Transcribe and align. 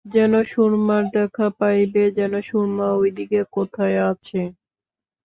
যেন 0.05 0.33
সুরমার 0.45 1.03
দেখা 1.15 1.47
পাইবে, 1.59 2.03
যেন 2.17 2.33
সুরমা 2.41 2.87
ওইদিকে 2.93 3.39
কোথায় 3.55 3.97
আছে! 4.11 4.41